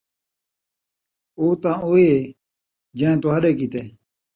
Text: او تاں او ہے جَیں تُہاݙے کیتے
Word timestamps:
او 1.39 1.45
تاں 1.61 1.77
او 1.85 1.91
ہے 2.03 2.13
جَیں 2.97 3.15
تُہاݙے 3.21 3.51
کیتے 3.57 3.83